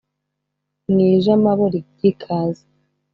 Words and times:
Mu 0.91 0.99
ijamabo 1.15 1.63
ry’ikaze 1.75 2.63